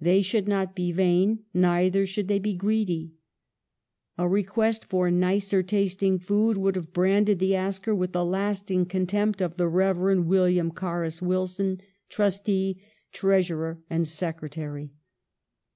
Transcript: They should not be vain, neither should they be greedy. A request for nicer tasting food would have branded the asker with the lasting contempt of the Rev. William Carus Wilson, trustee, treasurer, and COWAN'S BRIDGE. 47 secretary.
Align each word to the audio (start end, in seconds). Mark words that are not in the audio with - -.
They 0.00 0.22
should 0.22 0.46
not 0.46 0.76
be 0.76 0.92
vain, 0.92 1.40
neither 1.52 2.06
should 2.06 2.28
they 2.28 2.38
be 2.38 2.54
greedy. 2.54 3.16
A 4.16 4.28
request 4.28 4.84
for 4.84 5.10
nicer 5.10 5.60
tasting 5.60 6.20
food 6.20 6.56
would 6.56 6.76
have 6.76 6.92
branded 6.92 7.40
the 7.40 7.56
asker 7.56 7.92
with 7.92 8.12
the 8.12 8.24
lasting 8.24 8.86
contempt 8.86 9.40
of 9.42 9.56
the 9.56 9.66
Rev. 9.66 9.98
William 10.24 10.70
Carus 10.70 11.20
Wilson, 11.20 11.80
trustee, 12.08 12.80
treasurer, 13.10 13.82
and 13.90 14.04
COWAN'S 14.06 14.10
BRIDGE. 14.10 14.20
47 14.20 14.34
secretary. 14.38 14.92